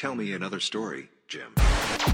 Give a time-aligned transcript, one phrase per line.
[0.00, 1.52] Tell me another story, Jim.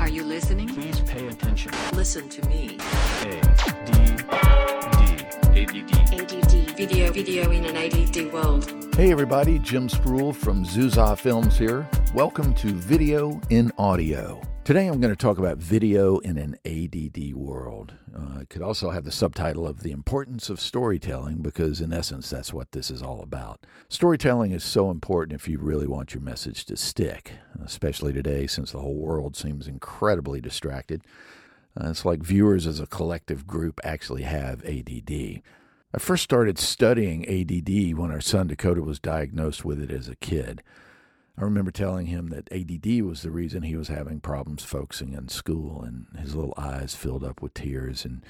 [0.00, 0.66] Are you listening?
[0.66, 1.70] Please pay attention.
[1.92, 2.78] Listen to me.
[3.22, 3.40] A
[3.84, 6.20] D D ADD.
[6.20, 6.76] ADD.
[6.76, 8.92] Video, video in an ADD world.
[8.96, 11.88] Hey everybody, Jim Spruill from Zuzah Films here.
[12.12, 14.42] Welcome to Video in Audio.
[14.66, 17.94] Today I'm going to talk about video in an ADD world.
[18.12, 22.28] Uh, it could also have the subtitle of The Importance of Storytelling because, in essence,
[22.28, 23.64] that's what this is all about.
[23.88, 27.34] Storytelling is so important if you really want your message to stick,
[27.64, 31.02] especially today since the whole world seems incredibly distracted.
[31.80, 35.42] Uh, it's like viewers as a collective group actually have ADD.
[35.94, 40.16] I first started studying ADD when our son Dakota was diagnosed with it as a
[40.16, 40.64] kid.
[41.38, 45.28] I remember telling him that ADD was the reason he was having problems focusing in
[45.28, 48.04] school, and his little eyes filled up with tears.
[48.06, 48.24] And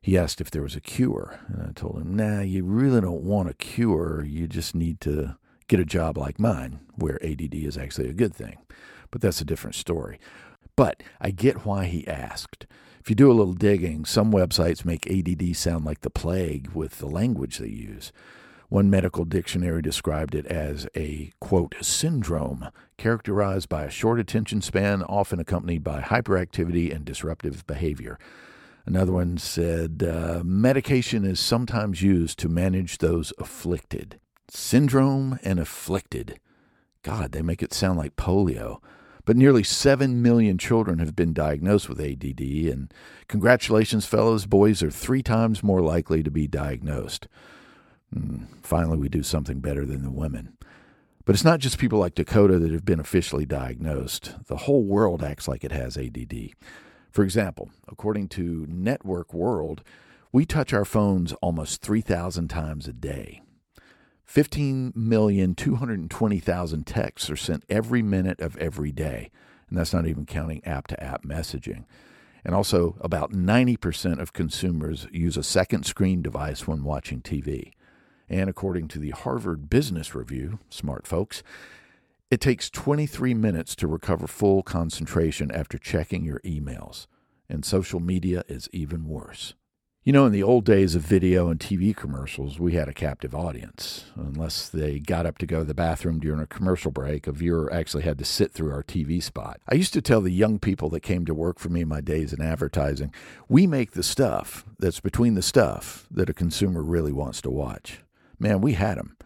[0.00, 1.40] he asked if there was a cure.
[1.48, 4.24] And I told him, nah, you really don't want a cure.
[4.24, 5.36] You just need to
[5.68, 8.58] get a job like mine, where ADD is actually a good thing.
[9.10, 10.18] But that's a different story.
[10.76, 12.66] But I get why he asked.
[13.00, 16.98] If you do a little digging, some websites make ADD sound like the plague with
[16.98, 18.12] the language they use.
[18.70, 25.02] One medical dictionary described it as a, quote, syndrome characterized by a short attention span,
[25.02, 28.16] often accompanied by hyperactivity and disruptive behavior.
[28.86, 34.20] Another one said, uh, medication is sometimes used to manage those afflicted.
[34.48, 36.38] Syndrome and afflicted.
[37.02, 38.78] God, they make it sound like polio.
[39.24, 42.94] But nearly 7 million children have been diagnosed with ADD, and
[43.26, 47.26] congratulations, fellows, boys are three times more likely to be diagnosed.
[48.14, 50.56] Mm, finally, we do something better than the women.
[51.24, 54.34] But it's not just people like Dakota that have been officially diagnosed.
[54.46, 56.50] The whole world acts like it has ADD.
[57.10, 59.82] For example, according to Network World,
[60.32, 63.42] we touch our phones almost 3,000 times a day.
[64.32, 69.32] 15,220,000 texts are sent every minute of every day,
[69.68, 71.84] and that's not even counting app to app messaging.
[72.44, 77.72] And also, about 90% of consumers use a second screen device when watching TV.
[78.30, 81.42] And according to the Harvard Business Review, smart folks,
[82.30, 87.08] it takes 23 minutes to recover full concentration after checking your emails.
[87.48, 89.54] And social media is even worse.
[90.04, 93.34] You know, in the old days of video and TV commercials, we had a captive
[93.34, 94.04] audience.
[94.14, 97.70] Unless they got up to go to the bathroom during a commercial break, a viewer
[97.70, 99.60] actually had to sit through our TV spot.
[99.68, 102.00] I used to tell the young people that came to work for me in my
[102.00, 103.12] days in advertising,
[103.48, 108.00] we make the stuff that's between the stuff that a consumer really wants to watch.
[108.40, 109.16] Man, we had them.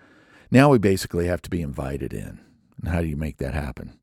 [0.50, 2.40] Now we basically have to be invited in.
[2.78, 3.98] And how do you make that happen?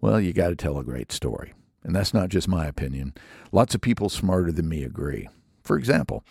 [0.00, 1.52] Well, you got to tell a great story.
[1.82, 3.14] And that's not just my opinion.
[3.52, 5.28] Lots of people smarter than me agree.
[5.62, 6.24] For example,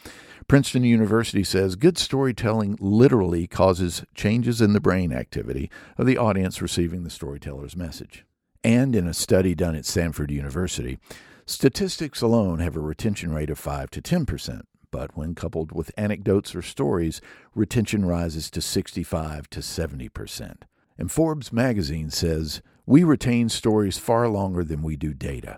[0.48, 6.62] Princeton University says good storytelling literally causes changes in the brain activity of the audience
[6.62, 8.26] receiving the storyteller's message.
[8.64, 10.98] And in a study done at Stanford University,
[11.46, 14.62] statistics alone have a retention rate of 5 to 10%,
[14.94, 17.20] but when coupled with anecdotes or stories,
[17.56, 20.56] retention rises to 65 to 70%.
[21.00, 25.58] And Forbes magazine says, We retain stories far longer than we do data,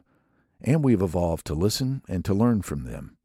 [0.61, 3.17] and we've evolved to listen and to learn from them.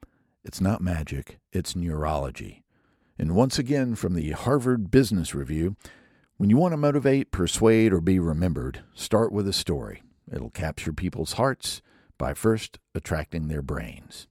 [0.43, 2.65] It's not magic, it's neurology.
[3.17, 5.77] And once again, from the Harvard Business Review,
[6.39, 10.03] when you want to motivate, persuade, or be remembered, start with a story.
[10.33, 11.83] It'll capture people's hearts
[12.19, 14.27] by first attracting their brains.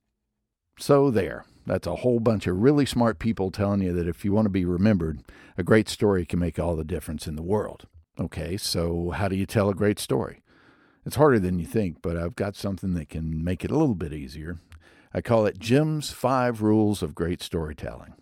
[0.77, 1.45] So, there.
[1.69, 4.49] That's a whole bunch of really smart people telling you that if you want to
[4.49, 5.21] be remembered,
[5.55, 7.85] a great story can make all the difference in the world.
[8.19, 10.41] Okay, so how do you tell a great story?
[11.05, 13.93] It's harder than you think, but I've got something that can make it a little
[13.93, 14.57] bit easier.
[15.13, 18.15] I call it Jim's Five Rules of Great Storytelling.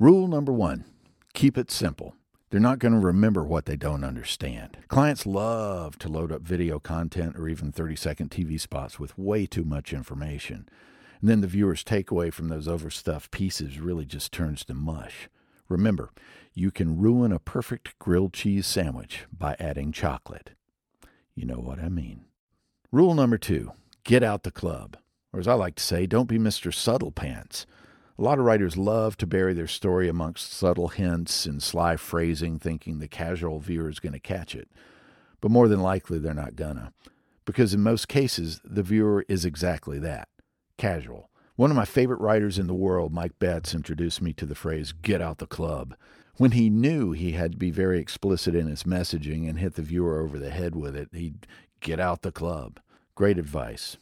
[0.00, 0.84] Rule number one
[1.32, 2.16] keep it simple.
[2.50, 4.78] They're not going to remember what they don't understand.
[4.88, 9.46] Clients love to load up video content or even 30 second TV spots with way
[9.46, 10.68] too much information.
[11.20, 15.28] And then the viewer's takeaway from those overstuffed pieces really just turns to mush.
[15.68, 16.10] Remember,
[16.54, 20.50] you can ruin a perfect grilled cheese sandwich by adding chocolate.
[21.34, 22.24] You know what I mean.
[22.90, 23.72] Rule number two
[24.02, 24.96] get out the club.
[25.32, 26.74] Or as I like to say, don't be Mr.
[26.74, 27.66] Subtle Pants.
[28.18, 32.58] A lot of writers love to bury their story amongst subtle hints and sly phrasing,
[32.58, 34.68] thinking the casual viewer is going to catch it.
[35.40, 36.92] But more than likely, they're not gonna.
[37.44, 40.28] Because in most cases, the viewer is exactly that
[40.80, 41.28] casual.
[41.56, 44.92] One of my favorite writers in the world, Mike Betts, introduced me to the phrase
[44.92, 45.94] get out the club.
[46.38, 49.82] When he knew he had to be very explicit in his messaging and hit the
[49.82, 51.46] viewer over the head with it, he'd
[51.80, 52.80] get out the club.
[53.14, 53.98] Great advice.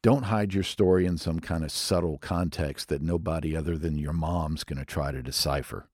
[0.00, 4.14] Don't hide your story in some kind of subtle context that nobody other than your
[4.14, 5.90] mom's going to try to decipher.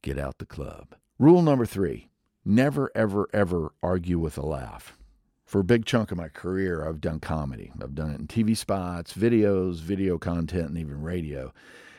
[0.00, 0.94] Get out the club.
[1.18, 2.08] Rule number three
[2.42, 4.96] never, ever, ever argue with a laugh.
[5.44, 7.70] For a big chunk of my career, I've done comedy.
[7.82, 11.52] I've done it in TV spots, videos, video content, and even radio.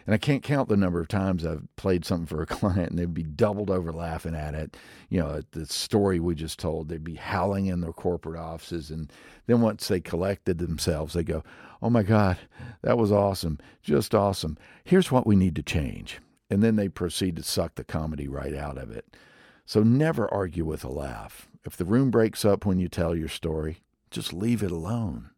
[0.06, 3.00] And I can't count the number of times I've played something for a client and
[3.00, 4.78] they'd be doubled over laughing at it.
[5.10, 8.92] You know, the story we just told, they'd be howling in their corporate offices.
[8.92, 9.12] And
[9.48, 11.44] then once they collected themselves, they go,
[11.82, 12.38] Oh my God,
[12.82, 13.60] that was awesome.
[13.82, 14.58] Just awesome.
[14.84, 16.20] Here's what we need to change.
[16.50, 19.18] And then they proceed to suck the comedy right out of it.
[19.66, 21.48] So never argue with a laugh.
[21.66, 23.80] If the room breaks up when you tell your story,
[24.12, 25.32] just leave it alone.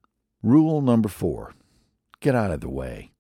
[0.44, 1.54] Rule number four
[2.20, 3.12] get out of the way.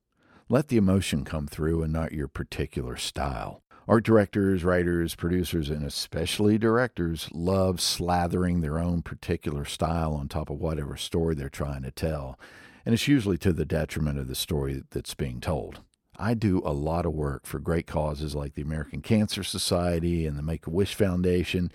[0.49, 3.61] Let the emotion come through and not your particular style.
[3.87, 10.49] Art directors, writers, producers, and especially directors love slathering their own particular style on top
[10.49, 12.37] of whatever story they're trying to tell,
[12.85, 15.81] and it's usually to the detriment of the story that's being told.
[16.17, 20.37] I do a lot of work for great causes like the American Cancer Society and
[20.37, 21.71] the Make a Wish Foundation,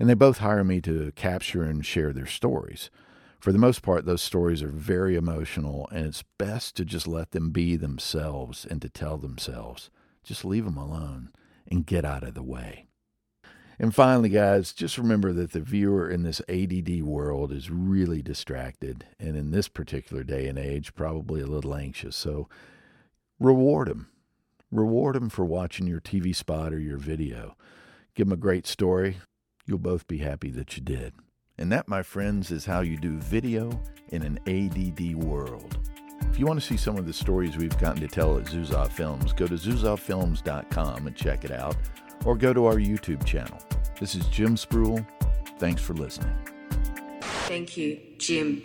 [0.00, 2.90] and they both hire me to capture and share their stories
[3.40, 7.30] for the most part, those stories are very emotional, and it's best to just let
[7.30, 9.88] them be themselves and to tell themselves.
[10.22, 11.30] Just leave them alone
[11.66, 12.86] and get out of the way.
[13.78, 19.06] And finally, guys, just remember that the viewer in this ADD world is really distracted,
[19.18, 22.16] and in this particular day and age, probably a little anxious.
[22.16, 22.46] So
[23.38, 24.10] reward them.
[24.70, 27.56] Reward them for watching your TV spot or your video.
[28.14, 29.16] Give them a great story.
[29.70, 31.12] You'll both be happy that you did.
[31.56, 33.70] And that, my friends, is how you do video
[34.08, 35.78] in an ADD world.
[36.22, 38.90] If you want to see some of the stories we've gotten to tell at Zuzov
[38.90, 41.76] Films, go to zuzovfilms.com and check it out,
[42.24, 43.58] or go to our YouTube channel.
[44.00, 45.06] This is Jim Spruill.
[45.60, 46.36] Thanks for listening.
[47.20, 48.62] Thank you, Jim.